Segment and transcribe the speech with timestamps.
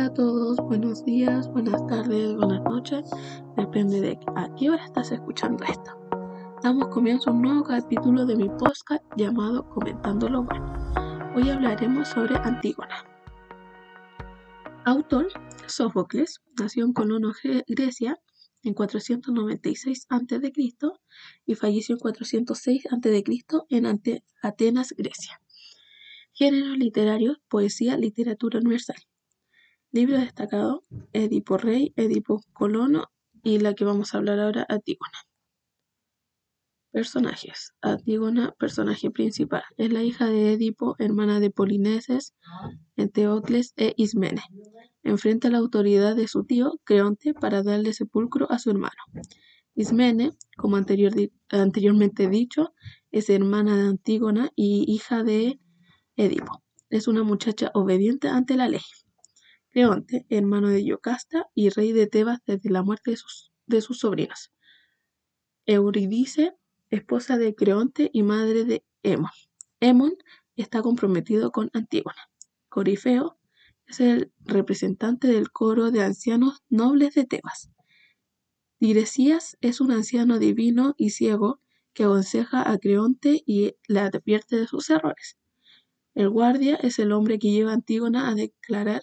[0.00, 3.10] Hola a todos, buenos días, buenas tardes, buenas noches,
[3.58, 5.90] depende de a qué hora estás escuchando esto.
[6.62, 10.72] Damos comienzo a un nuevo capítulo de mi podcast llamado Comentando lo bueno.
[11.36, 13.04] Hoy hablaremos sobre Antígona.
[14.86, 15.28] Autor
[15.66, 17.34] Sófocles nació en Colono,
[17.66, 18.18] Grecia,
[18.62, 20.52] en 496 a.C.
[21.44, 23.24] y falleció en 406 a.C.
[23.68, 24.00] en
[24.42, 25.42] Atenas, Grecia.
[26.32, 28.96] Género literario, poesía, literatura universal.
[29.92, 33.06] Libro destacado, Edipo Rey, Edipo Colono
[33.42, 35.18] y la que vamos a hablar ahora, Antígona.
[36.92, 37.72] Personajes.
[37.80, 39.64] Antígona, personaje principal.
[39.76, 42.34] Es la hija de Edipo, hermana de Polineses,
[42.94, 44.42] Enteocles e Ismene.
[45.02, 49.02] Enfrenta la autoridad de su tío, Creonte, para darle sepulcro a su hermano.
[49.74, 52.74] Ismene, como anteriormente dicho,
[53.10, 55.58] es hermana de Antígona y hija de
[56.14, 56.62] Edipo.
[56.90, 58.82] Es una muchacha obediente ante la ley.
[59.70, 63.12] Creonte, hermano de Yocasta y rey de Tebas desde la muerte
[63.66, 64.52] de sus, sobrinos.
[65.64, 66.56] Eurídice,
[66.90, 69.30] esposa de Creonte y madre de Hemón.
[69.78, 70.14] Hemón
[70.56, 72.30] está comprometido con Antígona.
[72.68, 73.38] Corifeo
[73.86, 77.70] es el representante del coro de ancianos nobles de Tebas.
[78.78, 81.60] Tiresias es un anciano divino y ciego
[81.92, 85.36] que aconseja a Creonte y le advierte de sus errores.
[86.14, 89.02] El guardia es el hombre que lleva a Antígona a declarar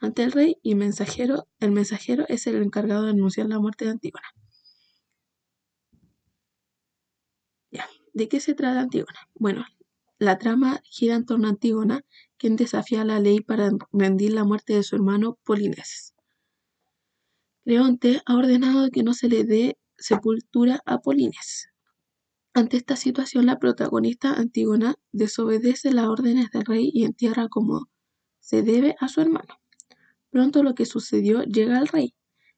[0.00, 3.92] ante el rey y mensajero, el mensajero es el encargado de anunciar la muerte de
[3.92, 4.28] Antígona.
[8.18, 9.28] ¿de qué se trata Antígona?
[9.34, 9.64] Bueno,
[10.18, 12.04] la trama gira en torno a Antígona,
[12.36, 16.14] quien desafía la ley para rendir la muerte de su hermano Polineses.
[17.64, 21.68] Creonte ha ordenado que no se le dé sepultura a Polines.
[22.54, 27.88] Ante esta situación, la protagonista Antígona desobedece las órdenes del rey y entierra como
[28.40, 29.57] se debe a su hermano.
[30.30, 32.14] Pronto lo que sucedió llega al rey.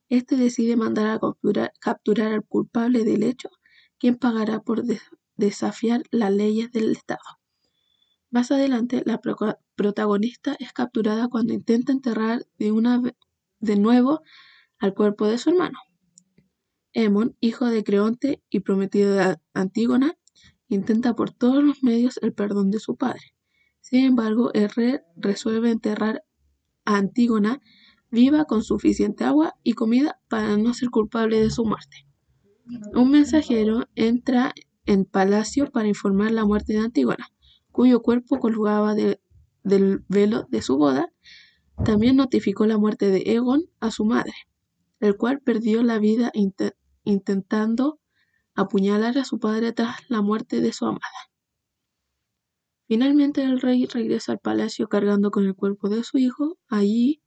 [0.09, 1.21] Este decide mandar a
[1.81, 3.49] capturar, al culpable del hecho,
[3.99, 4.83] quien pagará por
[5.37, 7.21] desafiar las leyes del Estado.
[8.31, 9.21] Más adelante, la
[9.77, 14.23] protagonista es capturada cuando intenta enterrar de, nuevo
[14.79, 15.79] al cuerpo de su hermano.
[16.93, 20.17] Hemón, hijo de Creonte y prometido de Antígona,
[20.69, 23.35] intenta por todos los medios el perdón de su padre.
[23.81, 26.25] Sin embargo, el rey resuelve enterrar
[26.97, 27.61] Antígona
[28.11, 32.07] viva con suficiente agua y comida para no ser culpable de su muerte.
[32.95, 34.55] Un mensajero entra
[34.87, 37.29] en palacio para informar la muerte de Antígona,
[37.71, 41.13] cuyo cuerpo colgaba del velo de su boda.
[41.85, 44.35] También notificó la muerte de Egon a su madre,
[45.01, 46.31] el cual perdió la vida
[47.05, 48.01] intentando
[48.55, 51.31] apuñalar a su padre tras la muerte de su amada.
[52.87, 56.59] Finalmente el rey regresa al palacio cargando con el cuerpo de su hijo.
[56.71, 57.21] Allí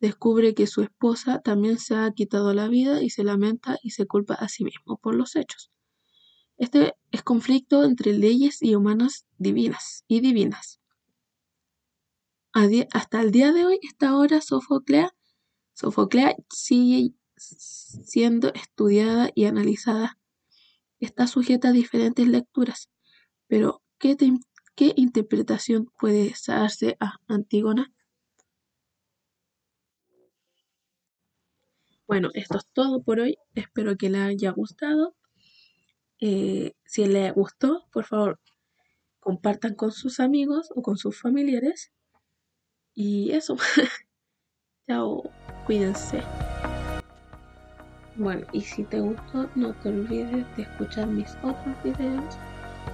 [0.00, 4.06] descubre que su esposa también se ha quitado la vida y se lamenta y se
[4.06, 5.72] culpa a sí mismo por los hechos.
[6.56, 10.80] Este es conflicto entre leyes y humanas divinas y divinas.
[12.92, 15.12] Hasta el día de hoy, esta obra Sofoclea,
[15.72, 20.20] Sofoclea sigue siendo estudiada y analizada.
[21.00, 22.88] Está sujeta a diferentes lecturas,
[23.48, 24.16] pero ¿qué
[24.76, 27.92] ¿Qué interpretación puede darse a Antígona?
[32.06, 33.38] Bueno, esto es todo por hoy.
[33.54, 35.14] Espero que le haya gustado.
[36.20, 38.40] Eh, si le gustó, por favor,
[39.20, 41.92] compartan con sus amigos o con sus familiares.
[42.94, 43.56] Y eso.
[44.86, 45.22] Chao,
[45.66, 46.20] cuídense.
[48.16, 52.36] Bueno, y si te gustó, no te olvides de escuchar mis otros videos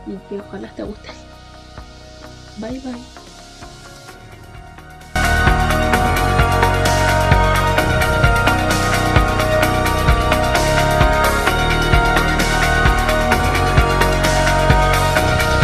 [0.07, 1.15] y que ojalá te gusten.
[2.59, 3.20] Bye bye.